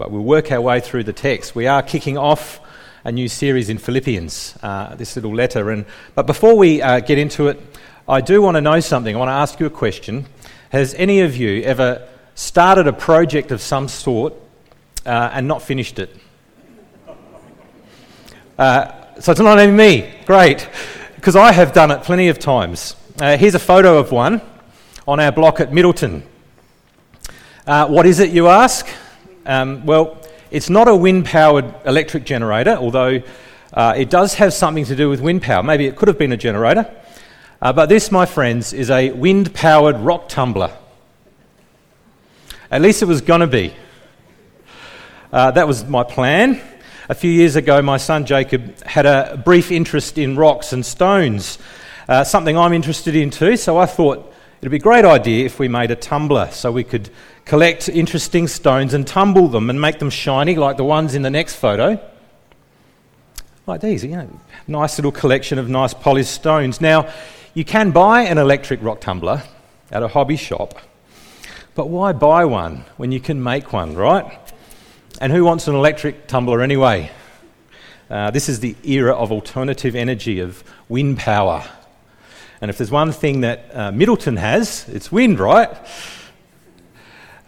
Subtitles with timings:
[0.00, 1.54] but we'll work our way through the text.
[1.54, 2.58] We are kicking off
[3.04, 5.68] a new series in Philippians, uh, this little letter.
[5.70, 5.84] And,
[6.14, 7.60] but before we uh, get into it,
[8.08, 9.14] I do want to know something.
[9.14, 10.24] I want to ask you a question.
[10.70, 14.32] Has any of you ever started a project of some sort
[15.04, 16.16] uh, and not finished it?
[18.58, 20.14] Uh, so it's not even me.
[20.24, 20.66] Great.
[21.16, 22.96] Because I have done it plenty of times.
[23.20, 24.40] Uh, here's a photo of one
[25.06, 26.22] on our block at Middleton.
[27.66, 28.88] Uh, what is it, you ask?
[29.50, 30.16] Um, well,
[30.52, 33.20] it's not a wind powered electric generator, although
[33.74, 35.60] uh, it does have something to do with wind power.
[35.64, 36.88] Maybe it could have been a generator.
[37.60, 40.70] Uh, but this, my friends, is a wind powered rock tumbler.
[42.70, 43.74] At least it was going to be.
[45.32, 46.60] Uh, that was my plan.
[47.08, 51.58] A few years ago, my son Jacob had a brief interest in rocks and stones,
[52.08, 55.58] uh, something I'm interested in too, so I thought it'd be a great idea if
[55.58, 57.10] we made a tumbler so we could
[57.50, 61.30] collect interesting stones and tumble them and make them shiny like the ones in the
[61.30, 62.00] next photo.
[63.66, 66.80] Like these, you know, nice little collection of nice polished stones.
[66.80, 67.12] Now,
[67.52, 69.42] you can buy an electric rock tumbler
[69.90, 70.78] at a hobby shop,
[71.74, 74.30] but why buy one when you can make one, right?
[75.20, 77.10] And who wants an electric tumbler anyway?
[78.08, 81.68] Uh, this is the era of alternative energy, of wind power.
[82.60, 85.76] And if there's one thing that uh, Middleton has, it's wind, right?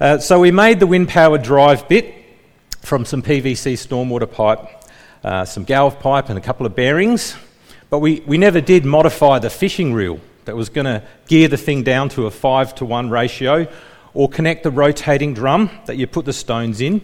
[0.03, 2.13] Uh, so we made the wind power drive bit
[2.81, 4.59] from some PVC stormwater pipe,
[5.23, 7.37] uh, some galv pipe, and a couple of bearings.
[7.89, 11.57] But we, we never did modify the fishing reel that was going to gear the
[11.57, 13.69] thing down to a 5 to 1 ratio
[14.13, 17.01] or connect the rotating drum that you put the stones in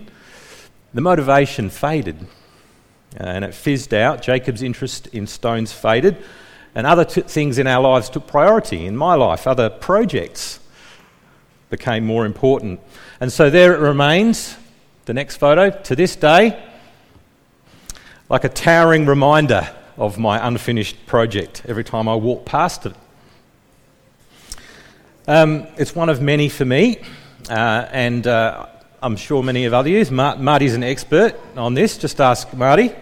[0.92, 2.26] the motivation faded
[3.14, 4.22] uh, and it fizzed out.
[4.22, 6.16] Jacob's interest in stones faded,
[6.74, 8.86] and other t- things in our lives took priority.
[8.86, 10.58] In my life, other projects
[11.70, 12.80] became more important.
[13.20, 14.56] And so there it remains,
[15.04, 16.62] the next photo, to this day,
[18.28, 22.94] like a towering reminder of my unfinished project every time I walk past it.
[25.26, 26.98] Um, it's one of many for me,
[27.50, 28.66] uh, and uh,
[29.02, 30.10] I'm sure many of other you.
[30.10, 31.98] Marty's an expert on this.
[31.98, 32.92] Just ask Marty.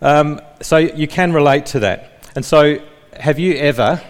[0.00, 2.26] Um, so you can relate to that.
[2.34, 2.78] And so,
[3.12, 4.00] have you ever?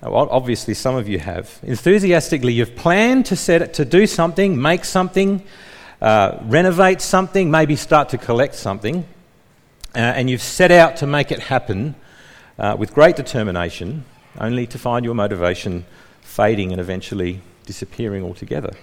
[0.00, 1.58] Well, obviously, some of you have.
[1.62, 5.42] Enthusiastically, you've planned to set it to do something, make something,
[6.00, 9.04] uh, renovate something, maybe start to collect something,
[9.96, 11.96] uh, and you've set out to make it happen
[12.60, 14.04] uh, with great determination,
[14.38, 15.84] only to find your motivation
[16.20, 18.74] fading and eventually disappearing altogether.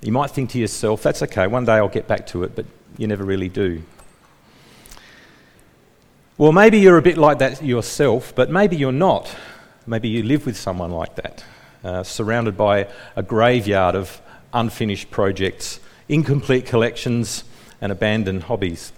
[0.00, 2.66] You might think to yourself, that's okay, one day I'll get back to it, but
[2.98, 3.84] you never really do.
[6.38, 9.32] Well, maybe you're a bit like that yourself, but maybe you're not.
[9.86, 11.44] Maybe you live with someone like that,
[11.82, 14.20] uh, surrounded by a graveyard of
[14.52, 17.42] unfinished projects, incomplete collections,
[17.80, 18.92] and abandoned hobbies.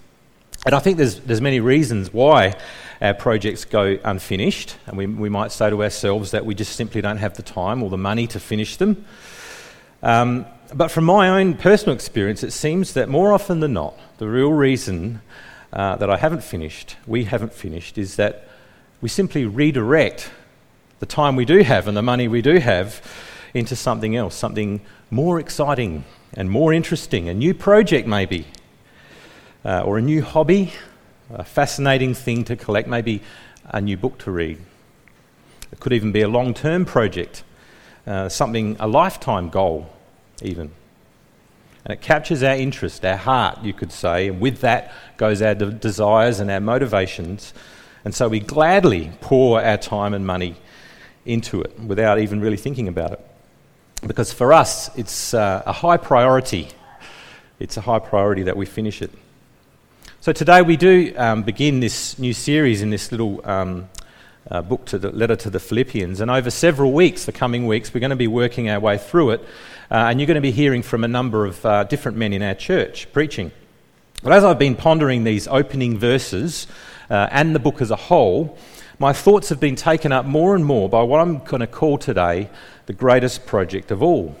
[0.65, 2.55] And I think there's, there's many reasons why
[3.01, 7.01] our projects go unfinished, and we, we might say to ourselves that we just simply
[7.01, 9.05] don't have the time or the money to finish them.
[10.03, 14.27] Um, but from my own personal experience, it seems that more often than not, the
[14.27, 15.21] real reason
[15.73, 18.47] uh, that I haven't finished, we haven't finished, is that
[19.01, 20.29] we simply redirect
[20.99, 23.01] the time we do have and the money we do have
[23.53, 28.45] into something else, something more exciting and more interesting, a new project maybe,
[29.63, 30.73] uh, or a new hobby,
[31.29, 33.21] a fascinating thing to collect, maybe
[33.65, 34.57] a new book to read.
[35.71, 37.43] It could even be a long term project,
[38.05, 39.89] uh, something, a lifetime goal
[40.41, 40.71] even.
[41.83, 45.55] And it captures our interest, our heart, you could say, and with that goes our
[45.55, 47.53] de- desires and our motivations.
[48.03, 50.55] And so we gladly pour our time and money
[51.25, 53.27] into it without even really thinking about it.
[54.05, 56.67] Because for us, it's uh, a high priority.
[57.59, 59.11] It's a high priority that we finish it.
[60.21, 63.89] So today we do um, begin this new series in this little um,
[64.49, 66.19] uh, book to the letter to the Philippians.
[66.19, 69.31] And over several weeks, the coming weeks, we're going to be working our way through
[69.31, 69.41] it.
[69.89, 72.41] Uh, and you're going to be hearing from a number of uh, different men in
[72.41, 73.51] our church preaching.
[74.23, 76.67] But as I've been pondering these opening verses
[77.09, 78.57] uh, and the book as a whole,
[78.99, 81.97] my thoughts have been taken up more and more by what I'm going to call
[81.97, 82.49] today
[82.85, 84.35] the greatest project of all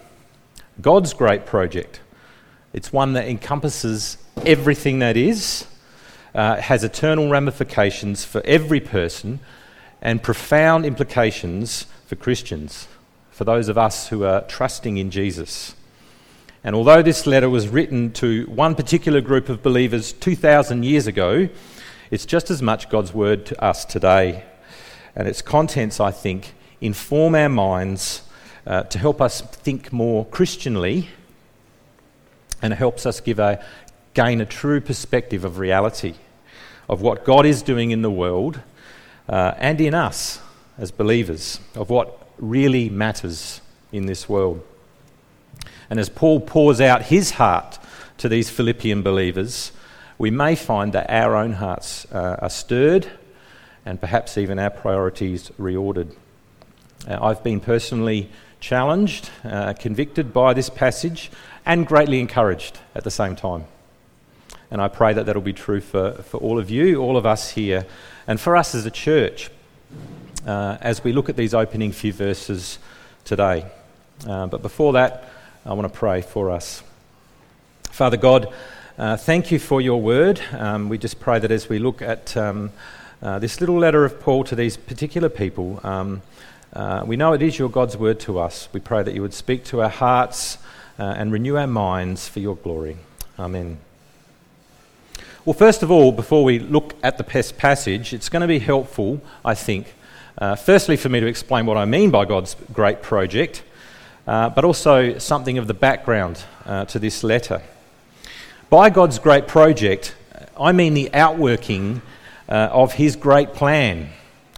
[0.81, 2.01] God's great project.
[2.73, 5.65] It's one that encompasses everything that is,
[6.33, 9.39] uh, has eternal ramifications for every person,
[10.01, 12.87] and profound implications for Christians
[13.31, 15.75] for those of us who are trusting in Jesus.
[16.63, 21.47] And although this letter was written to one particular group of believers 2,000 years ago,
[22.15, 24.45] it's just as much God's word to us today.
[25.17, 28.21] And its contents, I think, inform our minds
[28.65, 31.09] uh, to help us think more Christianly
[32.61, 33.61] and it helps us give a,
[34.13, 36.13] gain a true perspective of reality,
[36.87, 38.61] of what God is doing in the world
[39.27, 40.39] uh, and in us
[40.77, 43.59] as believers, of what really matters
[43.91, 44.65] in this world.
[45.89, 47.77] And as Paul pours out his heart
[48.19, 49.73] to these Philippian believers,
[50.17, 53.09] we may find that our own hearts uh, are stirred
[53.85, 56.15] and perhaps even our priorities reordered.
[57.07, 58.29] Uh, I've been personally
[58.59, 61.29] challenged, uh, convicted by this passage,
[61.65, 63.65] and greatly encouraged at the same time.
[64.71, 67.51] And I pray that that'll be true for, for all of you, all of us
[67.51, 67.85] here,
[68.27, 69.51] and for us as a church
[70.45, 72.79] uh, as we look at these opening few verses
[73.23, 73.65] today.
[74.27, 75.29] Uh, but before that,
[75.65, 76.83] I want to pray for us.
[77.91, 78.53] Father God,
[78.97, 80.39] uh, thank you for your word.
[80.53, 82.71] Um, we just pray that as we look at um,
[83.21, 86.21] uh, this little letter of Paul to these particular people, um,
[86.71, 88.69] uh, we know it is your God's word to us.
[88.71, 90.59] We pray that you would speak to our hearts
[90.97, 92.95] uh, and renew our minds for your glory.
[93.37, 93.79] Amen.
[95.43, 98.59] Well, first of all, before we look at the pest passage, it's going to be
[98.59, 99.93] helpful, I think,
[100.37, 103.61] uh, firstly, for me to explain what I mean by God's great project,
[104.25, 106.45] uh, but also something of the background
[106.87, 107.61] to this letter.
[108.69, 110.15] By God's great project,
[110.59, 112.01] I mean the outworking
[112.49, 114.09] uh, of His great plan.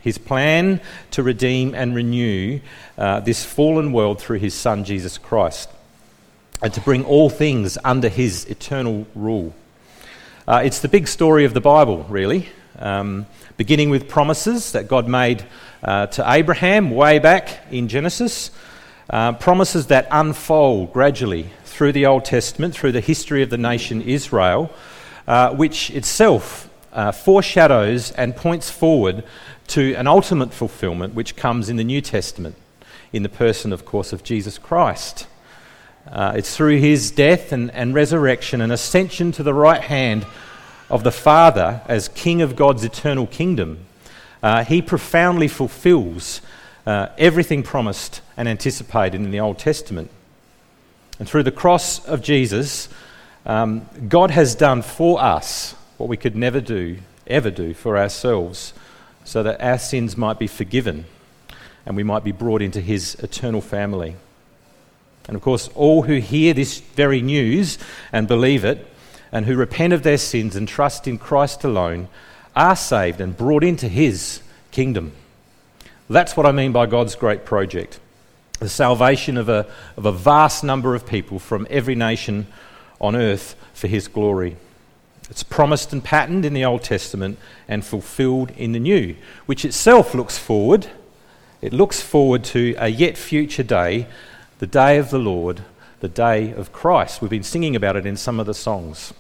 [0.02, 0.80] His plan
[1.12, 2.62] to redeem and renew
[2.98, 5.70] uh, this fallen world through His Son Jesus Christ
[6.62, 9.54] and to bring all things under His eternal rule.
[10.48, 12.48] Uh, it's the big story of the Bible, really,
[12.80, 13.26] um,
[13.58, 15.46] beginning with promises that God made
[15.84, 18.52] uh, to Abraham way back in Genesis,
[19.10, 24.02] uh, promises that unfold gradually through the Old Testament, through the history of the nation
[24.02, 24.72] Israel,
[25.28, 29.24] uh, which itself uh, foreshadows and points forward
[29.68, 32.56] to an ultimate fulfillment which comes in the New Testament,
[33.14, 35.28] in the person, of course, of Jesus Christ.
[36.10, 40.26] Uh, it's through his death and, and resurrection and ascension to the right hand
[40.90, 43.86] of the Father as King of God's eternal kingdom.
[44.42, 46.42] Uh, he profoundly fulfills
[46.88, 50.10] uh, everything promised and anticipated in the Old Testament.
[51.20, 52.88] And through the cross of Jesus,
[53.46, 58.74] um, God has done for us what we could never do, ever do for ourselves,
[59.26, 61.04] so that our sins might be forgiven
[61.86, 64.16] and we might be brought into his eternal family.
[65.28, 67.78] And of course, all who hear this very news
[68.14, 68.88] and believe it,
[69.30, 72.08] and who repent of their sins and trust in Christ alone,
[72.56, 74.42] are saved and brought into his
[74.72, 75.12] kingdom.
[76.10, 78.00] That's what I mean by God's great project
[78.60, 79.68] the salvation of a,
[79.98, 82.48] of a vast number of people from every nation
[83.00, 84.58] on earth for his glory.
[85.30, 87.38] It's promised and patterned in the Old Testament
[87.68, 89.16] and fulfilled in the New,
[89.46, 90.88] which itself looks forward.
[91.62, 94.08] It looks forward to a yet future day,
[94.60, 95.62] the day of the Lord,
[96.00, 97.22] the day of Christ.
[97.22, 99.14] We've been singing about it in some of the songs.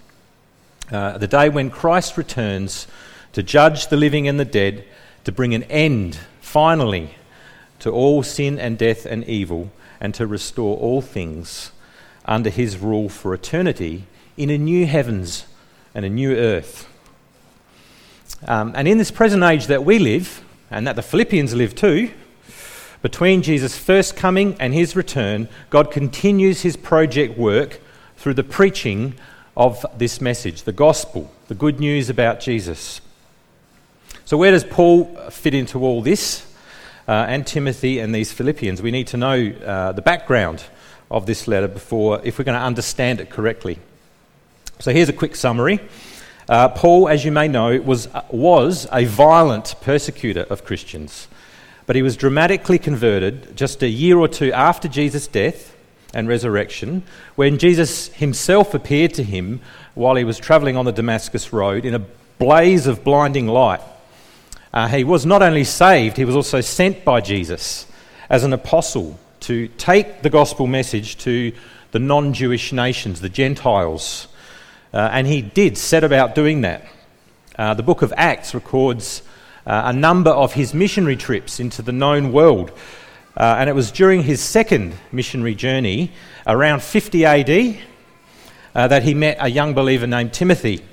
[0.91, 2.87] Uh, the day when Christ returns
[3.33, 4.85] to judge the living and the dead,
[5.25, 7.09] to bring an end, finally,
[7.79, 11.71] to all sin and death and evil, and to restore all things
[12.25, 14.05] under his rule for eternity
[14.37, 15.45] in a new heavens
[15.93, 16.87] and a new earth.
[18.47, 22.11] Um, and in this present age that we live, and that the Philippians live too,
[23.01, 27.81] between Jesus' first coming and his return, God continues his project work
[28.15, 29.15] through the preaching
[29.55, 33.01] of this message, the gospel, the good news about Jesus.
[34.27, 36.47] So, where does Paul fit into all this?
[37.07, 38.81] uh, and Timothy and these Philippians.
[38.81, 40.63] We need to know uh, the background
[41.09, 43.79] of this letter before, if we're going to understand it correctly.
[44.79, 45.79] So here's a quick summary.
[46.49, 51.27] Uh, Paul, as you may know, was, uh, was a violent persecutor of Christians,
[51.85, 55.75] but he was dramatically converted just a year or two after Jesus' death
[56.13, 57.03] and resurrection,
[57.35, 59.61] when Jesus himself appeared to him
[59.93, 62.05] while he was travelling on the Damascus Road in a
[62.39, 63.81] blaze of blinding light.
[64.73, 67.87] Uh, he was not only saved, he was also sent by Jesus
[68.29, 71.53] as an apostle to take the gospel message to
[71.91, 74.27] the non Jewish nations, the Gentiles.
[74.93, 76.85] Uh, and he did set about doing that.
[77.57, 79.21] Uh, the book of Acts records
[79.65, 82.71] uh, a number of his missionary trips into the known world.
[83.35, 86.11] Uh, and it was during his second missionary journey,
[86.45, 87.77] around 50 AD,
[88.75, 90.83] uh, that he met a young believer named Timothy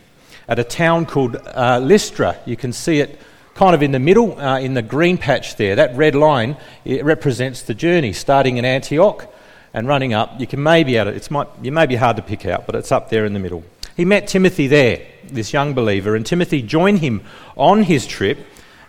[0.49, 2.37] at a town called Lystra.
[2.45, 3.19] You can see it
[3.55, 7.05] kind of in the middle, uh, in the green patch there, that red line, it
[7.05, 9.33] represents the journey starting in Antioch
[9.73, 10.41] and running up.
[10.41, 12.93] You can maybe out it might you may be hard to pick out, but it's
[12.93, 13.63] up there in the middle.
[13.97, 17.23] He met Timothy there, this young believer, and Timothy joined him
[17.57, 18.39] on his trip.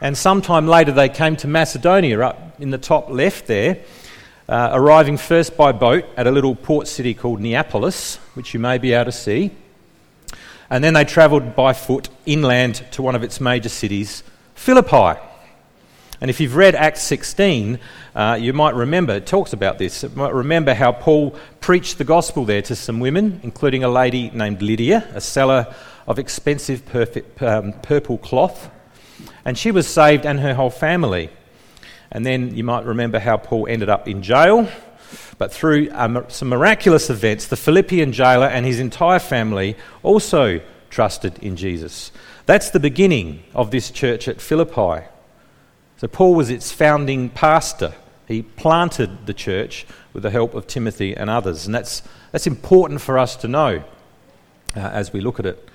[0.01, 3.77] And sometime later, they came to Macedonia, up in the top left there.
[4.47, 8.77] uh, arriving first by boat at a little port city called Neapolis, which you may
[8.77, 9.51] be able to see.
[10.69, 14.23] And then they travelled by foot inland to one of its major cities,
[14.55, 15.19] Philippi.
[16.21, 17.77] And if you've read Acts 16,
[18.15, 20.01] uh, you might remember, it talks about this.
[20.01, 24.31] You might remember how Paul preached the gospel there to some women, including a lady
[24.31, 25.73] named Lydia, a seller
[26.07, 28.71] of expensive perfect, um, purple cloth.
[29.43, 31.29] And she was saved and her whole family.
[32.11, 34.69] And then you might remember how Paul ended up in jail.
[35.37, 40.61] But through um, some miraculous events, the Philippian jailer and his entire family also
[40.95, 42.09] trusted in Jesus.
[42.45, 45.05] That's the beginning of this church at Philippi.
[45.97, 47.93] So, Paul was its founding pastor.
[48.29, 51.65] He planted the church with the help of Timothy and others.
[51.65, 53.83] And that's, that's important for us to know
[54.73, 55.67] uh, as we look at it.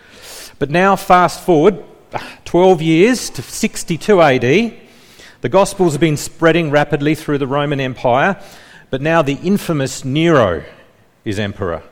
[0.59, 1.85] But now, fast forward
[2.47, 4.41] 12 years to 62 AD.
[5.43, 8.43] The Gospels have been spreading rapidly through the Roman Empire,
[8.89, 10.65] but now the infamous Nero
[11.27, 11.83] is emperor.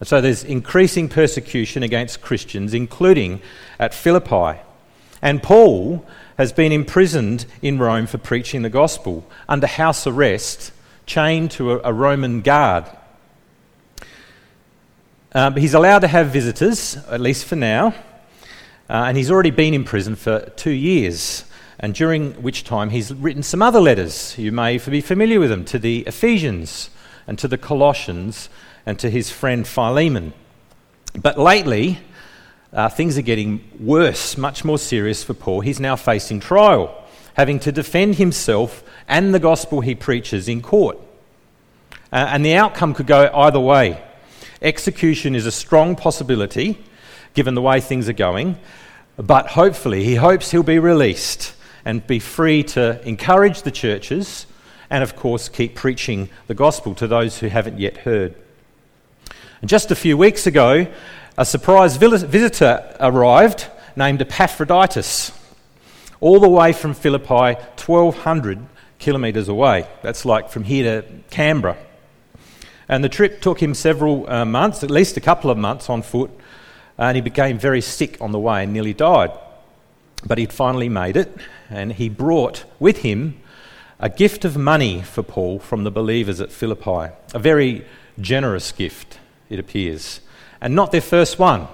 [0.00, 3.40] And so there's increasing persecution against Christians, including
[3.78, 4.60] at Philippi.
[5.22, 6.04] And Paul
[6.36, 10.72] has been imprisoned in Rome for preaching the gospel under house arrest,
[11.06, 12.84] chained to a, a Roman guard.
[15.32, 17.88] Um, he's allowed to have visitors, at least for now,
[18.88, 21.44] uh, and he's already been in prison for two years,
[21.80, 24.36] and during which time he's written some other letters.
[24.38, 26.90] You may be familiar with them to the Ephesians
[27.26, 28.48] and to the Colossians
[28.86, 30.32] and to his friend Philemon.
[31.20, 32.00] But lately,
[32.72, 35.60] uh, things are getting worse, much more serious for Paul.
[35.60, 40.98] He's now facing trial, having to defend himself and the gospel he preaches in court.
[42.12, 44.02] Uh, and the outcome could go either way.
[44.60, 46.78] Execution is a strong possibility,
[47.34, 48.58] given the way things are going,
[49.16, 54.46] but hopefully, he hopes he'll be released and be free to encourage the churches
[54.90, 58.34] and, of course, keep preaching the gospel to those who haven't yet heard.
[59.64, 60.86] And just a few weeks ago,
[61.38, 63.66] a surprise visitor arrived
[63.96, 65.32] named Epaphroditus,
[66.20, 68.58] all the way from Philippi, 1,200
[68.98, 69.86] kilometres away.
[70.02, 71.78] That's like from here to Canberra.
[72.90, 76.02] And the trip took him several uh, months, at least a couple of months on
[76.02, 76.30] foot,
[76.98, 79.30] and he became very sick on the way and nearly died.
[80.26, 81.34] But he'd finally made it,
[81.70, 83.40] and he brought with him
[83.98, 87.14] a gift of money for Paul from the believers at Philippi.
[87.32, 87.86] A very
[88.20, 90.20] generous gift, it appears
[90.64, 91.68] and not their first one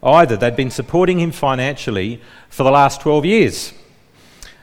[0.00, 0.36] either.
[0.36, 3.72] They'd been supporting him financially for the last 12 years,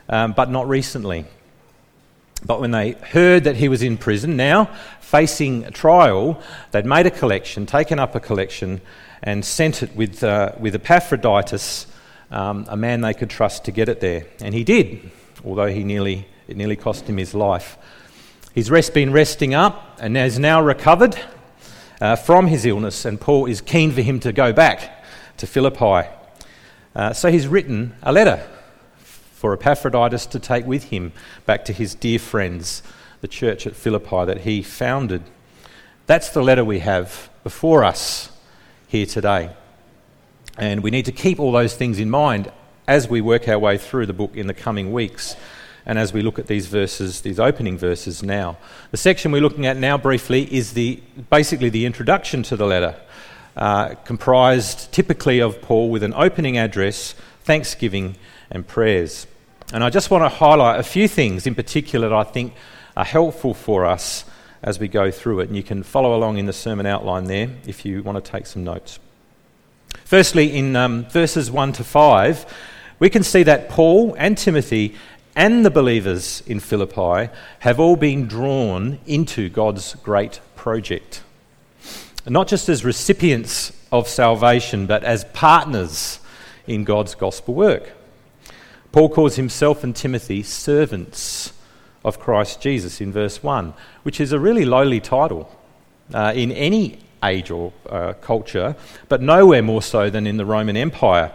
[0.08, 1.26] um, but not recently.
[2.46, 7.10] But when they heard that he was in prison, now facing trial, they'd made a
[7.10, 8.80] collection, taken up a collection,
[9.22, 11.86] and sent it with, uh, with Epaphroditus,
[12.30, 14.26] um, a man they could trust to get it there.
[14.40, 15.10] And he did,
[15.44, 17.76] although he nearly, it nearly cost him his life.
[18.54, 21.18] He's rest, been resting up and has now recovered
[22.00, 25.04] uh, from his illness, and Paul is keen for him to go back
[25.36, 26.08] to Philippi.
[26.94, 28.46] Uh, so he's written a letter
[28.98, 31.12] for Epaphroditus to take with him
[31.46, 32.82] back to his dear friends,
[33.20, 35.22] the church at Philippi that he founded.
[36.06, 38.30] That's the letter we have before us
[38.86, 39.50] here today.
[40.56, 42.52] And we need to keep all those things in mind
[42.86, 45.36] as we work our way through the book in the coming weeks
[45.86, 48.56] and as we look at these verses, these opening verses now.
[48.90, 52.96] The section we're looking at now briefly is the, basically the introduction to the letter,
[53.56, 58.16] uh, comprised typically of Paul with an opening address, thanksgiving,
[58.50, 59.26] and prayers.
[59.72, 62.54] And I just want to highlight a few things in particular that I think
[62.96, 64.24] are helpful for us
[64.62, 65.48] as we go through it.
[65.48, 68.46] And you can follow along in the sermon outline there if you want to take
[68.46, 68.98] some notes.
[70.04, 72.46] Firstly, in um, verses 1 to 5,
[72.98, 74.94] we can see that Paul and Timothy
[75.36, 81.22] and the believers in Philippi have all been drawn into God's great project.
[82.26, 86.20] Not just as recipients of salvation, but as partners
[86.66, 87.92] in God's gospel work.
[88.92, 91.52] Paul calls himself and Timothy servants
[92.04, 93.74] of Christ Jesus in verse 1,
[94.04, 95.50] which is a really lowly title
[96.12, 98.76] uh, in any age or uh, culture,
[99.08, 101.32] but nowhere more so than in the Roman Empire.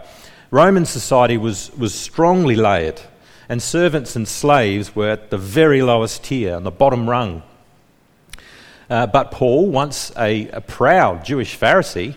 [0.50, 3.00] Roman society was, was strongly layered
[3.50, 7.42] and servants and slaves were at the very lowest tier, on the bottom rung.
[8.88, 12.14] Uh, but Paul, once a, a proud Jewish Pharisee,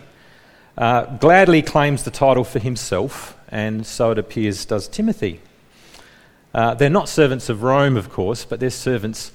[0.78, 5.40] uh, gladly claims the title for himself, and so it appears does Timothy.
[6.54, 9.32] Uh, they're not servants of Rome, of course, but they're servants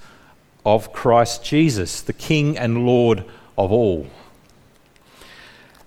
[0.65, 3.25] of Christ Jesus, the King and Lord
[3.57, 4.07] of all.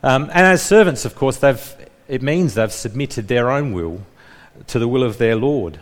[0.02, 4.02] Um, and as servants, of course, it means they've submitted their own will
[4.66, 5.78] to the will of their Lord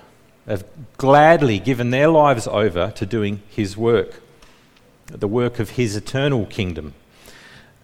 [0.47, 0.65] have
[0.97, 4.21] gladly given their lives over to doing His work.
[5.07, 6.95] the work of his eternal kingdom.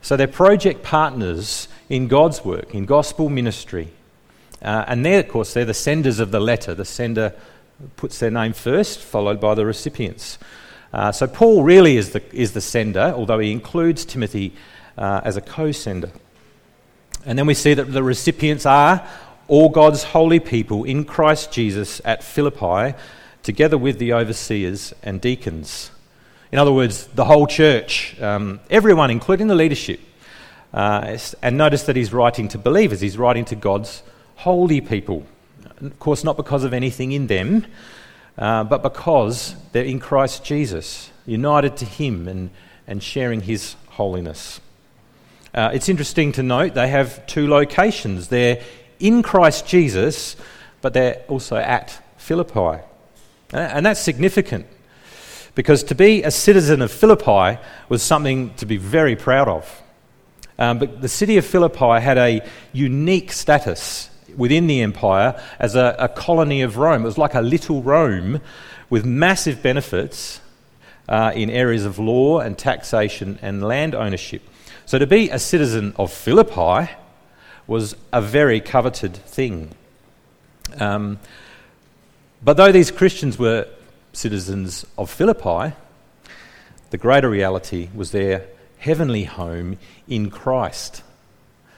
[0.00, 3.88] So they're project partners in God's work, in gospel ministry.
[4.62, 6.72] Uh, and they're, of course, they're the senders of the letter.
[6.74, 7.34] The sender
[7.96, 10.38] puts their name first, followed by the recipients.
[10.92, 14.54] Uh, so Paul really is the, is the sender, although he includes Timothy
[14.96, 16.12] uh, as a co sender.
[17.24, 19.06] And then we see that the recipients are
[19.48, 22.96] all God's holy people in Christ Jesus at Philippi,
[23.42, 25.90] together with the overseers and deacons.
[26.52, 30.00] In other words, the whole church, um, everyone, including the leadership.
[30.72, 34.02] Uh, and notice that he's writing to believers, he's writing to God's
[34.36, 35.26] holy people.
[35.80, 37.66] Of course, not because of anything in them,
[38.38, 42.50] uh, but because they're in Christ Jesus, united to Him and,
[42.86, 44.60] and sharing His holiness.
[45.54, 48.28] Uh, it's interesting to note they have two locations.
[48.28, 48.62] They're
[49.00, 50.36] in Christ Jesus,
[50.80, 52.82] but they're also at Philippi.
[53.52, 54.66] And that's significant
[55.56, 59.82] because to be a citizen of Philippi was something to be very proud of.
[60.58, 65.96] Um, but the city of Philippi had a unique status within the empire as a,
[65.98, 67.02] a, colony of Rome.
[67.02, 68.40] It was like a little Rome
[68.90, 70.40] with massive benefits
[71.08, 74.42] uh, in areas of law and taxation and land ownership.
[74.84, 76.92] So to be a citizen of Philippi
[77.66, 79.70] was a very coveted thing.
[80.78, 81.18] Um,
[82.42, 83.66] but though these Christians were
[84.12, 85.74] citizens of Philippi,
[86.90, 88.46] the greater reality was their
[88.78, 91.02] heavenly home in Christ.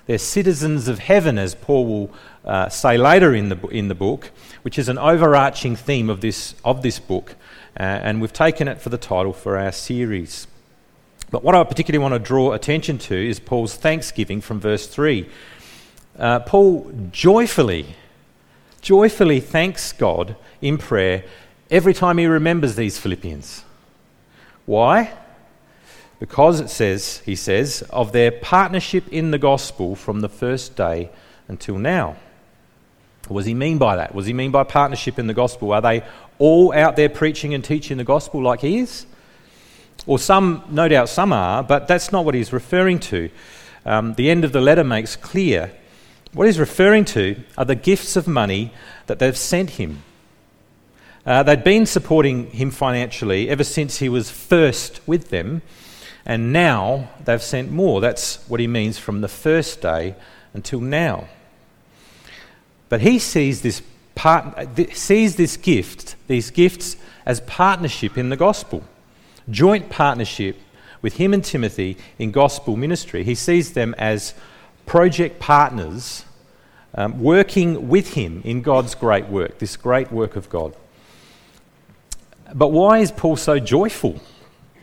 [0.06, 2.14] They're citizens of heaven, as Paul will
[2.44, 4.30] uh, say later in the, in the book,
[4.62, 7.34] which is an overarching theme of this, of this book.
[7.78, 10.46] Uh, and we've taken it for the title for our series.
[11.30, 15.28] But what I particularly want to draw attention to is Paul's thanksgiving from verse 3.
[16.18, 17.94] Uh, Paul joyfully,
[18.80, 21.24] joyfully thanks God in prayer
[21.70, 23.62] every time he remembers these Philippians.
[24.66, 25.12] Why?
[26.18, 31.10] Because it says, he says, of their partnership in the gospel from the first day
[31.46, 32.16] until now.
[33.28, 34.14] What does he mean by that?
[34.14, 35.72] What does he mean by partnership in the gospel?
[35.72, 36.02] Are they
[36.38, 39.06] all out there preaching and teaching the gospel like he is?
[40.06, 43.30] Or some, no doubt some are, but that's not what he's referring to.
[43.84, 45.72] Um, the end of the letter makes clear
[46.32, 48.72] what he's referring to are the gifts of money
[49.06, 50.02] that they've sent him.
[51.24, 55.62] Uh, they'd been supporting him financially ever since he was first with them,
[56.24, 58.00] and now they've sent more.
[58.00, 60.14] That's what he means from the first day
[60.54, 61.28] until now.
[62.88, 63.82] But he sees this,
[64.14, 68.82] part, sees this gift, these gifts, as partnership in the gospel,
[69.50, 70.56] joint partnership
[71.02, 73.22] with him and Timothy in gospel ministry.
[73.22, 74.34] He sees them as
[74.88, 76.24] project partners
[76.94, 80.74] um, working with him in God's great work, this great work of God.
[82.54, 84.20] But why is Paul so joyful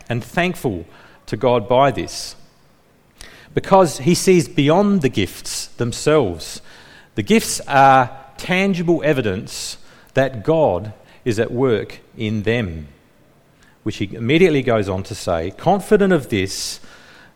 [0.08, 0.86] and thankful
[1.26, 2.36] to God by this?
[3.56, 6.62] Because he sees beyond the gifts themselves.
[7.16, 9.78] The gifts are tangible evidence
[10.14, 12.90] that God is at work in them.
[13.82, 16.80] Which he immediately goes on to say, confident of this,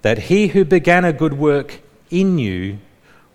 [0.03, 2.80] that he who began a good work in you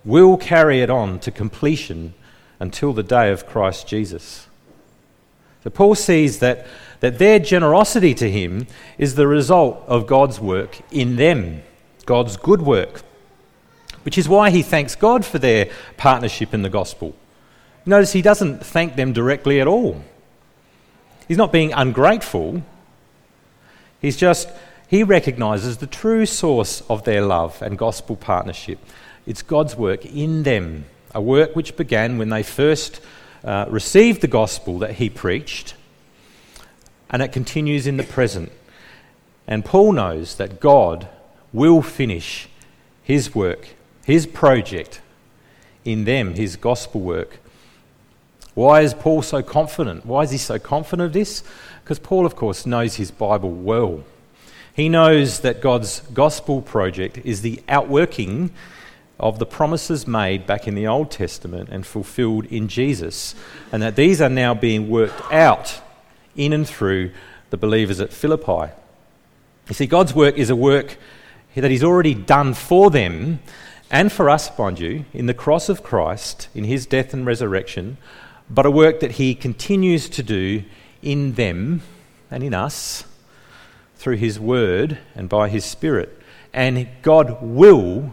[0.04, 2.14] will carry it on to completion
[2.60, 4.46] until the day of Christ Jesus.
[5.62, 6.66] So Paul sees that,
[7.00, 8.66] that their generosity to him
[8.98, 11.62] is the result of God's work in them,
[12.04, 13.02] God's good work,
[14.02, 17.14] which is why he thanks God for their partnership in the gospel.
[17.86, 20.02] Notice he doesn't thank them directly at all.
[21.26, 22.62] He's not being ungrateful.
[24.00, 24.48] He's just,
[24.88, 28.78] he recognizes the true source of their love and gospel partnership.
[29.26, 33.00] It's God's work in them, a work which began when they first
[33.42, 35.74] uh, received the gospel that he preached,
[37.10, 38.52] and it continues in the present.
[39.46, 41.08] And Paul knows that God
[41.52, 42.48] will finish
[43.02, 43.68] his work,
[44.04, 45.00] his project
[45.84, 47.38] in them, his gospel work.
[48.54, 50.06] Why is Paul so confident?
[50.06, 51.42] Why is he so confident of this?
[51.82, 54.04] Because Paul, of course, knows his Bible well.
[54.74, 58.50] He knows that God's gospel project is the outworking
[59.20, 63.36] of the promises made back in the Old Testament and fulfilled in Jesus,
[63.70, 65.80] and that these are now being worked out
[66.34, 67.12] in and through
[67.50, 68.72] the believers at Philippi.
[69.68, 70.98] You see, God's work is a work
[71.54, 73.38] that He's already done for them
[73.92, 77.96] and for us, mind you, in the cross of Christ, in His death and resurrection,
[78.50, 80.64] but a work that He continues to do
[81.00, 81.82] in them
[82.28, 83.04] and in us
[84.04, 86.20] through His Word and by His Spirit.
[86.52, 88.12] And God will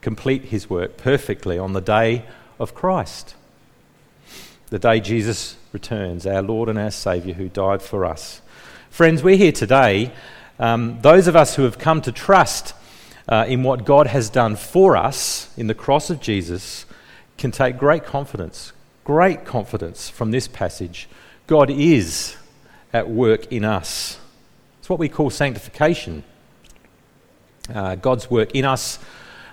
[0.00, 2.24] complete his work perfectly on the day
[2.58, 3.34] of Christ,
[4.68, 8.40] the day Jesus returns, our Lord and our Saviour who died for us.
[8.88, 10.10] Friends, we're here today
[10.58, 12.74] um, those of us who have come to trust
[13.28, 16.86] uh, in what God has done for us in the cross of Jesus
[17.36, 18.72] can take great confidence,
[19.04, 21.08] great confidence from this passage.
[21.46, 22.36] God is
[22.92, 24.18] at work in us.
[24.84, 26.24] It's what we call sanctification.
[27.72, 28.98] Uh, God's work in us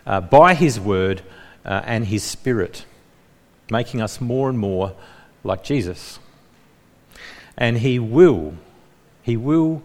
[0.06, 1.22] uh, by His Word
[1.64, 2.84] uh, and His Spirit,
[3.70, 4.94] making us more and more
[5.46, 6.20] like Jesus.
[7.58, 8.56] And He will,
[9.22, 9.84] He will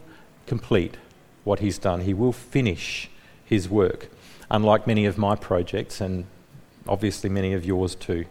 [0.48, 0.96] complete
[1.44, 2.00] what He's done.
[2.00, 3.09] He will finish
[3.44, 4.09] His work,
[4.50, 6.26] unlike many of my projects and
[6.88, 8.24] obviously many of yours too.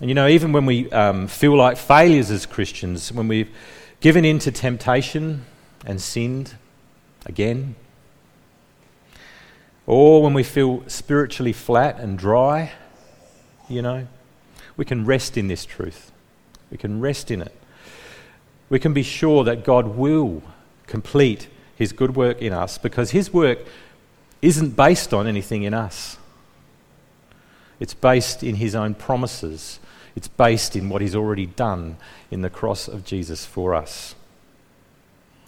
[0.00, 3.50] And you know, even when we um, feel like failures as Christians, when we've
[4.00, 5.44] given in to temptation
[5.84, 6.54] and sinned
[7.26, 7.74] again,
[9.86, 12.72] or when we feel spiritually flat and dry,
[13.68, 14.06] you know,
[14.76, 16.12] we can rest in this truth.
[16.70, 17.54] We can rest in it.
[18.70, 20.42] We can be sure that God will
[20.86, 23.58] complete his good work in us because his work
[24.40, 26.16] isn't based on anything in us.
[27.80, 29.80] It's based in his own promises.
[30.14, 31.96] It's based in what he's already done
[32.30, 34.14] in the cross of Jesus for us.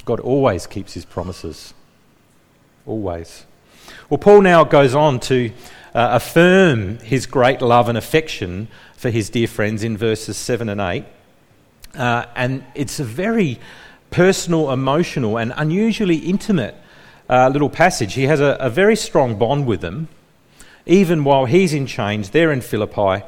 [0.04, 1.74] God always keeps his promises.
[2.86, 3.46] Always.
[4.08, 5.50] Well, Paul now goes on to
[5.94, 10.80] uh, affirm his great love and affection for his dear friends in verses 7 and
[10.80, 11.04] 8.
[11.94, 13.60] Uh, and it's a very
[14.10, 16.74] personal, emotional, and unusually intimate
[17.28, 18.14] uh, little passage.
[18.14, 20.08] He has a, a very strong bond with them
[20.86, 23.24] even while he's in chains, they're in Philippi.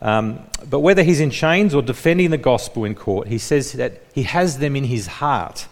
[0.00, 4.02] Um, but whether he's in chains or defending the gospel in court, he says that
[4.12, 5.68] he has them in his heart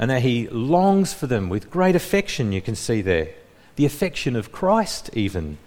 [0.00, 3.28] and that he longs for them with great affection, you can see there.
[3.76, 5.58] The affection of Christ, even.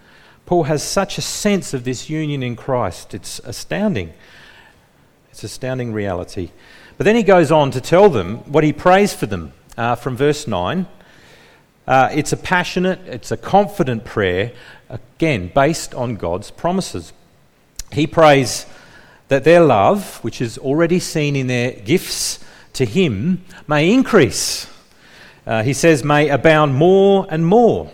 [0.47, 3.13] Paul has such a sense of this union in Christ.
[3.13, 4.11] It's astounding.
[5.29, 6.49] It's astounding reality.
[6.97, 10.17] But then he goes on to tell them what he prays for them uh, from
[10.17, 10.87] verse 9.
[11.85, 14.51] Uh, it's a passionate, it's a confident prayer,
[14.89, 17.13] again, based on God's promises.
[17.91, 18.65] He prays
[19.27, 22.43] that their love, which is already seen in their gifts
[22.73, 24.67] to Him, may increase.
[25.45, 27.91] Uh, he says, may abound more and more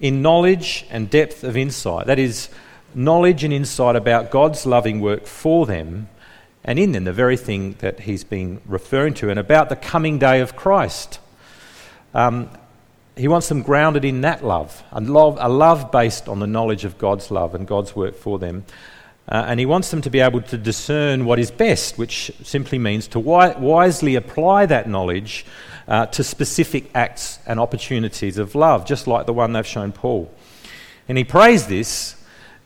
[0.00, 2.06] in knowledge and depth of insight.
[2.06, 2.48] That is,
[2.94, 6.08] knowledge and insight about God's loving work for them
[6.64, 10.18] and in them, the very thing that he's been referring to, and about the coming
[10.18, 11.18] day of Christ.
[12.14, 12.50] Um,
[13.16, 16.84] he wants them grounded in that love, a love, a love based on the knowledge
[16.84, 18.64] of God's love and God's work for them.
[19.28, 22.78] Uh, and he wants them to be able to discern what is best, which simply
[22.78, 25.46] means to wi- wisely apply that knowledge
[25.86, 30.32] uh, to specific acts and opportunities of love, just like the one they've shown Paul.
[31.08, 32.16] And he prays this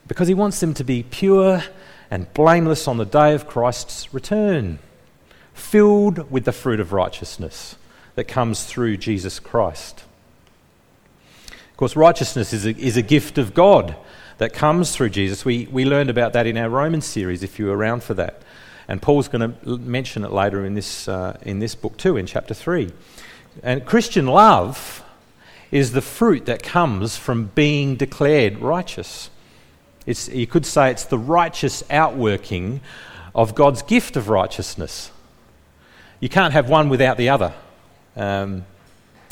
[0.06, 1.62] because he wants them to be pure
[2.10, 4.78] and blameless on the day of Christ's return,
[5.52, 7.76] filled with the fruit of righteousness
[8.14, 10.04] that comes through Jesus Christ.
[11.50, 13.96] Of course, righteousness is a, is a gift of God
[14.38, 15.44] that comes through Jesus.
[15.44, 18.42] We, we learned about that in our Romans series, if you were around for that.
[18.88, 22.26] And Paul's going to mention it later in this, uh, in this book, too, in
[22.26, 22.92] chapter 3.
[23.62, 25.02] And Christian love
[25.70, 29.30] is the fruit that comes from being declared righteous.
[30.04, 32.80] It's, you could say it's the righteous outworking
[33.34, 35.10] of God's gift of righteousness.
[36.20, 37.52] You can't have one without the other.
[38.14, 38.64] Um,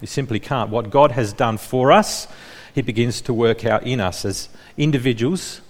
[0.01, 0.71] you simply can't.
[0.71, 2.27] What God has done for us,
[2.75, 5.61] He begins to work out in us as individuals,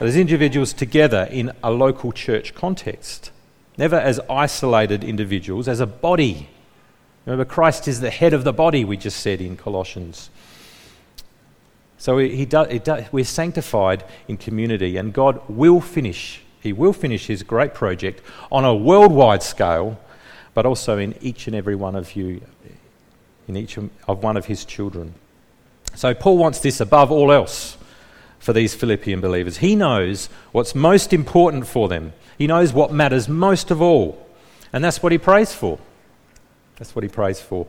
[0.00, 3.30] as individuals together in a local church context.
[3.76, 6.48] Never as isolated individuals, as a body.
[7.26, 10.30] Remember, Christ is the head of the body, we just said in Colossians.
[11.98, 16.42] So he do, do, we're sanctified in community, and God will finish.
[16.60, 19.98] He will finish His great project on a worldwide scale,
[20.54, 22.40] but also in each and every one of you
[23.48, 25.14] in each of one of his children.
[25.94, 27.76] So, Paul wants this above all else
[28.38, 29.58] for these Philippian believers.
[29.58, 34.24] He knows what's most important for them, he knows what matters most of all.
[34.72, 35.78] And that's what he prays for.
[36.76, 37.66] That's what he prays for.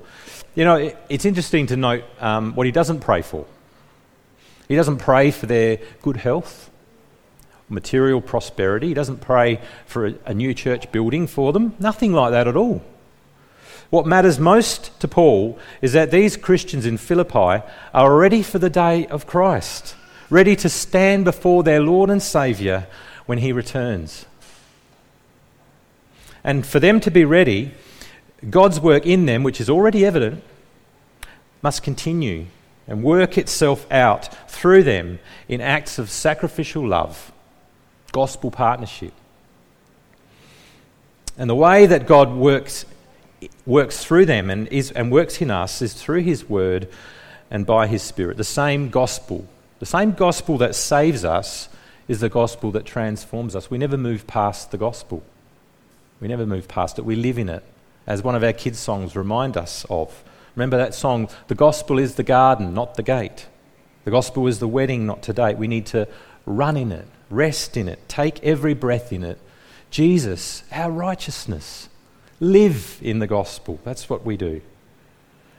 [0.54, 3.46] You know, it's interesting to note um, what he doesn't pray for.
[4.68, 6.70] He doesn't pray for their good health,
[7.70, 8.90] material prosperity.
[8.90, 11.76] He doesn't pray for a, a new church building for them.
[11.80, 12.84] Nothing like that at all.
[13.90, 18.70] What matters most to Paul is that these Christians in Philippi are ready for the
[18.70, 19.96] day of Christ,
[20.30, 22.86] ready to stand before their Lord and Saviour
[23.26, 24.26] when he returns.
[26.44, 27.72] And for them to be ready,
[28.50, 30.44] God's work in them, which is already evident,
[31.62, 32.46] must continue
[32.88, 37.32] and work itself out through them in acts of sacrificial love,
[38.12, 39.14] gospel partnership.
[41.38, 42.86] And the way that God works
[43.66, 46.88] works through them and, is, and works in us is through His Word
[47.52, 48.38] and by His Spirit.
[48.38, 49.48] The same gospel.
[49.80, 51.70] The same gospel that saves us
[52.08, 53.70] is the gospel that transforms us.
[53.70, 55.24] We never move past the gospel.
[56.20, 57.06] We never move past it.
[57.06, 57.64] We live in it,
[58.06, 60.24] as one of our kids' songs remind us of.
[60.56, 63.48] Remember that song, The Gospel is the garden, not the gate.
[64.06, 65.58] The gospel is the wedding, not to date.
[65.58, 66.08] We need to
[66.46, 69.40] run in it, rest in it, take every breath in it.
[69.92, 71.90] Jesus, our righteousness,
[72.40, 73.80] live in the gospel.
[73.84, 74.62] That's what we do.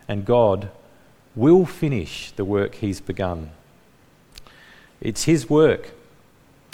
[0.09, 0.71] And God
[1.37, 3.51] will finish the work He's begun.
[5.01, 5.93] It's His work.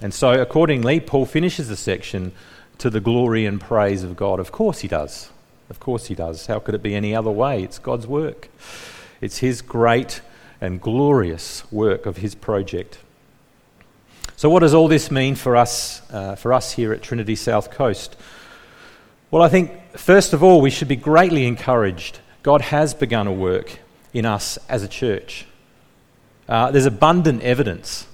[0.03, 2.33] And so, accordingly, Paul finishes the section
[2.79, 4.41] to the glory and praise of God.
[4.41, 5.31] Of course, he does.
[5.71, 6.47] Of course, he does.
[6.47, 7.63] How could it be any other way?
[7.63, 8.49] It's God's work,
[9.21, 10.21] it's His great
[10.61, 12.99] and glorious work of His project.
[14.37, 17.71] So, what does all this mean for us, uh, for us here at Trinity South
[17.71, 18.17] Coast?
[19.31, 22.21] Well, I think, first of all, we should be greatly encouraged.
[22.43, 23.81] God has begun a work
[24.13, 25.47] in us as a church.
[26.49, 28.07] Uh, there's abundant evidence,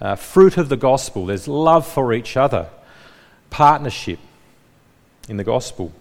[0.00, 2.68] uh, fruit of the gospel, there's love for each other,
[3.50, 4.18] partnership
[5.28, 5.92] in the gospel.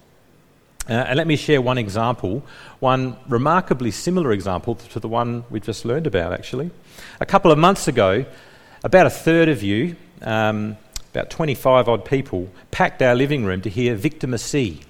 [0.90, 2.44] Uh, and let me share one example,
[2.80, 6.72] one remarkably similar example to the one we just learned about, actually.
[7.20, 8.26] A couple of months ago,
[8.84, 10.78] about a third of you, um,
[11.14, 14.82] about 25 odd people, packed our living room to hear Victor Masih.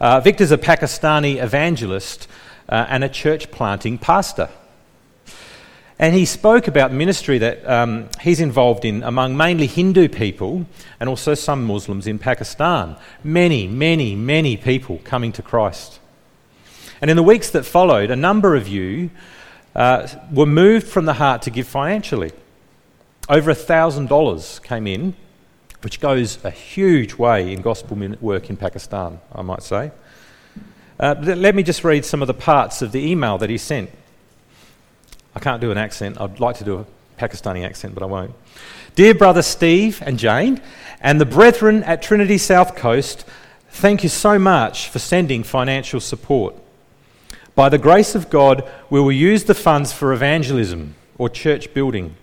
[0.00, 2.26] Uh, Victor's a Pakistani evangelist
[2.68, 4.48] uh, and a church planting pastor.
[6.00, 10.66] And he spoke about ministry that um, he's involved in among mainly Hindu people
[10.98, 12.96] and also some Muslims in Pakistan.
[13.22, 16.00] Many, many, many people coming to Christ.
[17.00, 19.10] And in the weeks that followed, a number of you
[19.76, 22.32] uh, were moved from the heart to give financially.
[23.26, 25.16] Over a $1,000 came in,
[25.80, 29.92] which goes a huge way in gospel work in Pakistan, I might say.
[31.00, 33.90] Uh, let me just read some of the parts of the email that he sent.
[35.34, 36.20] I can't do an accent.
[36.20, 36.86] I'd like to do a
[37.18, 38.34] Pakistani accent, but I won't.
[38.94, 40.60] Dear brother Steve and Jane,
[41.00, 43.24] and the brethren at Trinity South Coast,
[43.70, 46.54] thank you so much for sending financial support.
[47.54, 52.16] By the grace of God, we will use the funds for evangelism or church building.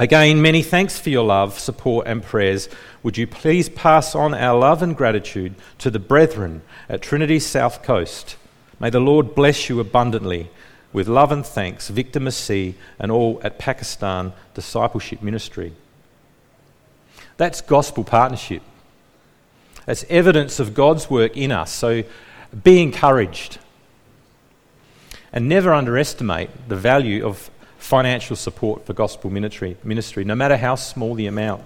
[0.00, 2.70] Again, many thanks for your love, support, and prayers.
[3.02, 7.82] Would you please pass on our love and gratitude to the brethren at Trinity South
[7.82, 8.36] Coast?
[8.80, 10.48] May the Lord bless you abundantly
[10.90, 15.74] with love and thanks, Victor Masih and all at Pakistan Discipleship Ministry.
[17.36, 18.62] That's gospel partnership.
[19.84, 21.72] That's evidence of God's work in us.
[21.72, 22.04] So
[22.64, 23.58] be encouraged.
[25.30, 30.74] And never underestimate the value of financial support for gospel ministry, ministry no matter how
[30.74, 31.62] small the amount.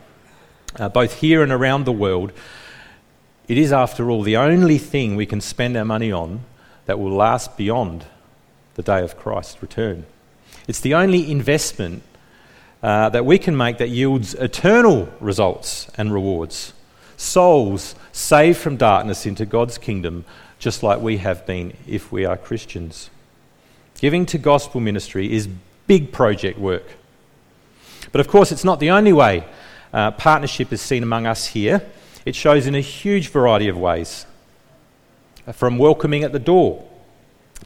[0.76, 2.32] Uh, both here and around the world,
[3.46, 6.40] it is, after all, the only thing we can spend our money on
[6.86, 8.06] that will last beyond
[8.74, 10.06] the day of Christ's return.
[10.66, 12.02] It's the only investment
[12.82, 16.72] uh, that we can make that yields eternal results and rewards.
[17.16, 20.24] Souls saved from darkness into God's kingdom,
[20.58, 23.10] just like we have been if we are Christians.
[23.98, 25.48] Giving to gospel ministry is
[25.86, 26.84] big project work.
[28.12, 29.44] But of course, it's not the only way
[29.92, 31.84] uh, partnership is seen among us here.
[32.24, 34.26] It shows in a huge variety of ways.
[35.52, 36.88] From welcoming at the door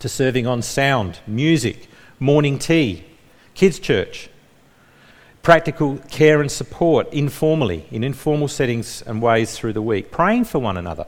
[0.00, 3.04] to serving on sound, music, morning tea,
[3.54, 4.28] kids' church,
[5.42, 10.58] practical care and support informally, in informal settings and ways through the week, praying for
[10.58, 11.06] one another,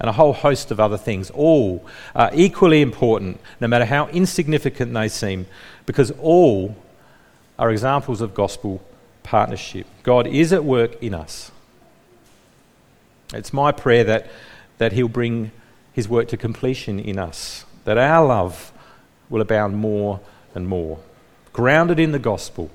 [0.00, 1.30] and a whole host of other things.
[1.30, 1.84] All
[2.14, 5.46] are equally important, no matter how insignificant they seem,
[5.86, 6.76] because all
[7.58, 8.82] are examples of gospel
[9.22, 9.86] partnership.
[10.02, 11.50] God is at work in us.
[13.34, 14.30] It's my prayer that,
[14.78, 15.50] that He'll bring
[15.98, 18.72] his work to completion in us, that our love
[19.28, 20.20] will abound more
[20.54, 21.00] and more,
[21.52, 22.70] grounded in the gospel,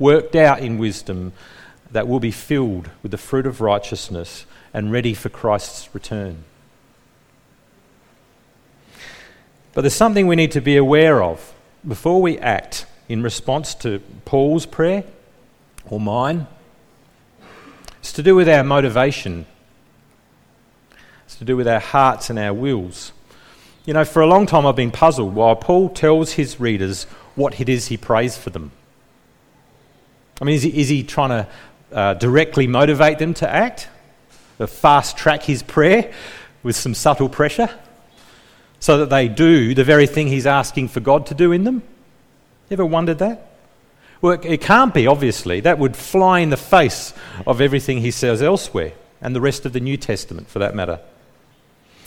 [0.00, 1.32] worked out in wisdom
[1.92, 4.46] that will be filled with the fruit of righteousness
[4.78, 6.44] and ready for Christ's return.
[9.74, 11.52] But there's something we need to be aware of
[11.86, 15.04] before we act in response to Paul's prayer
[15.90, 16.46] or mine.
[17.98, 19.46] It's to do with our motivation
[21.28, 23.12] it's to do with our hearts and our wills.
[23.84, 27.60] You know, for a long time I've been puzzled why Paul tells his readers what
[27.60, 28.72] it is he prays for them.
[30.40, 31.48] I mean, is he, is he trying to
[31.92, 33.88] uh, directly motivate them to act?
[34.66, 36.12] Fast track his prayer
[36.62, 37.70] with some subtle pressure?
[38.80, 41.82] So that they do the very thing he's asking for God to do in them?
[42.70, 43.52] Ever wondered that?
[44.20, 45.60] Well, it can't be, obviously.
[45.60, 47.14] That would fly in the face
[47.46, 48.92] of everything he says elsewhere.
[49.20, 51.00] and the rest of the New Testament for that matter.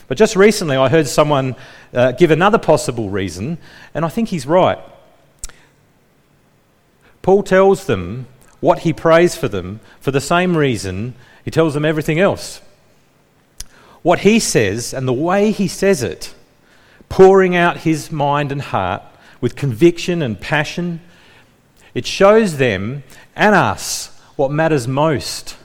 [0.07, 1.55] But just recently, I heard someone
[1.93, 3.57] uh, give another possible reason,
[3.93, 4.79] and I think he's right.
[7.21, 8.27] Paul tells them
[8.59, 12.61] what he prays for them for the same reason he tells them everything else.
[14.01, 16.33] What he says and the way he says it,
[17.09, 19.03] pouring out his mind and heart
[19.39, 21.01] with conviction and passion,
[21.93, 23.03] it shows them
[23.35, 25.57] and us what matters most.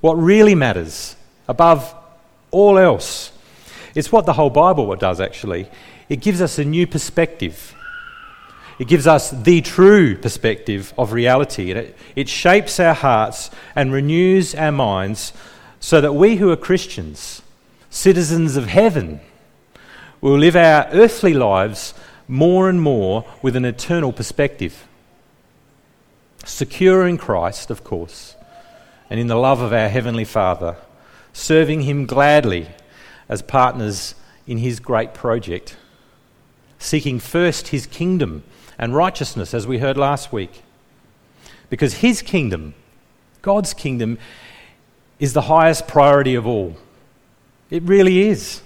[0.00, 1.16] What really matters
[1.48, 1.94] above
[2.50, 3.32] all else.
[3.94, 5.68] It's what the whole Bible does, actually.
[6.08, 7.74] It gives us a new perspective.
[8.78, 11.70] It gives us the true perspective of reality.
[11.70, 15.32] And it, it shapes our hearts and renews our minds
[15.78, 17.42] so that we who are Christians,
[17.90, 19.20] citizens of heaven,
[20.20, 21.94] will live our earthly lives
[22.26, 24.88] more and more with an eternal perspective.
[26.44, 28.34] Secure in Christ, of course,
[29.10, 30.76] and in the love of our Heavenly Father,
[31.32, 32.68] serving Him gladly
[33.28, 34.14] as partners
[34.46, 35.76] in His great project,
[36.78, 38.42] seeking first His kingdom
[38.78, 40.62] and righteousness, as we heard last week.
[41.70, 42.74] Because His kingdom,
[43.42, 44.18] God's kingdom,
[45.18, 46.76] is the highest priority of all.
[47.70, 48.62] It really is.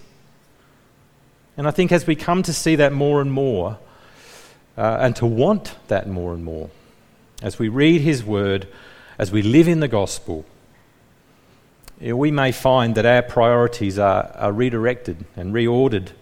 [1.56, 3.78] And I think as we come to see that more and more,
[4.76, 6.70] uh, and to want that more and more,
[7.42, 8.68] as we read His Word,
[9.18, 10.44] as we live in the gospel,
[12.00, 16.12] we may find that our priorities are, are redirected and reordered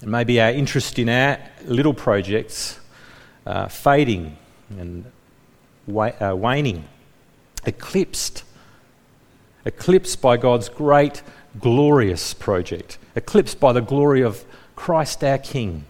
[0.00, 2.80] and maybe our interest in our little projects
[3.46, 4.36] uh, fading
[4.70, 5.04] and
[5.86, 6.84] wa- uh, waning,
[7.66, 8.44] eclipsed,
[9.64, 11.22] eclipsed by God's great,
[11.58, 14.44] glorious project, eclipsed by the glory of
[14.76, 15.84] Christ our King.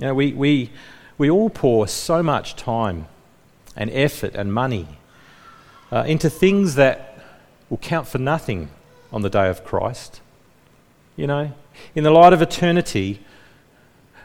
[0.00, 0.70] You know, we, we,
[1.16, 3.06] we all pour so much time
[3.76, 4.86] and effort and money
[5.90, 7.24] uh, into things that
[7.70, 8.70] will count for nothing
[9.12, 10.20] on the day of Christ.
[11.16, 11.52] You know,
[11.94, 13.20] in the light of eternity,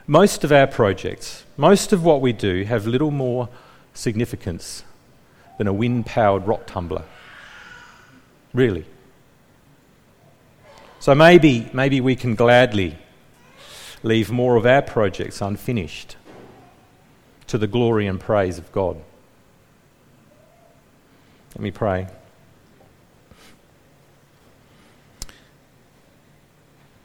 [0.08, 3.50] most of our projects, most of what we do, have little more
[3.94, 4.84] significance
[5.58, 7.04] than a wind powered rock tumbler.
[8.54, 8.86] Really.
[11.00, 12.98] So maybe, maybe we can gladly
[14.04, 16.16] leave more of our projects unfinished
[17.48, 18.98] to the glory and praise of God.
[21.56, 22.08] Let me pray.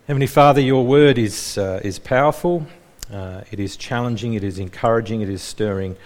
[0.08, 2.66] Heavenly Father, your word is, uh, is powerful,
[3.12, 5.98] uh, it is challenging, it is encouraging, it is stirring.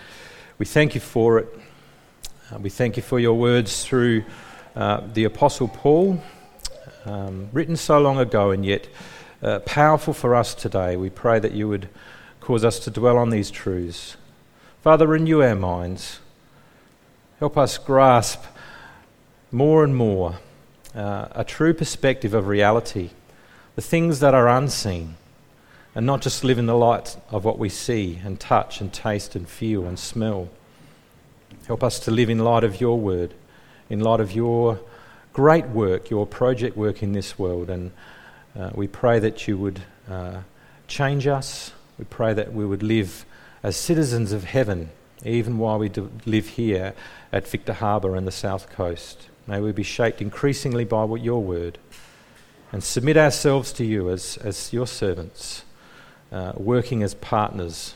[0.59, 1.47] We thank you for it.
[2.51, 4.25] Uh, we thank you for your words through
[4.75, 6.21] uh, the Apostle Paul,
[7.05, 8.89] um, written so long ago and yet
[9.41, 10.97] uh, powerful for us today.
[10.97, 11.89] We pray that you would
[12.41, 14.17] cause us to dwell on these truths.
[14.83, 16.19] Father, renew our minds.
[17.39, 18.43] Help us grasp
[19.53, 20.41] more and more
[20.93, 23.11] uh, a true perspective of reality
[23.75, 25.17] the things that are unseen,
[25.95, 29.35] and not just live in the light of what we see and touch and taste
[29.35, 30.49] and feel and smell.
[31.67, 33.35] Help us to live in light of your word,
[33.89, 34.81] in light of your
[35.33, 37.71] great work, your project work in this world.
[37.71, 37.93] And
[38.59, 39.81] uh, we pray that you would
[40.11, 40.43] uh,
[40.89, 41.73] change us.
[41.99, 43.25] We pray that we would live
[43.63, 44.91] as citizens of heaven,
[45.25, 45.91] even while we
[46.27, 46.95] live here
[47.33, 49.29] at Victor Harbor and the South Coast.
[49.47, 51.79] May we be shaped increasingly by what your word
[52.73, 55.65] and submit ourselves to you as, as your servants,
[56.33, 57.95] uh, working as partners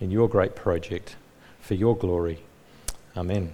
[0.00, 1.16] in your great project
[1.60, 2.40] for your glory.
[3.16, 3.52] Amen.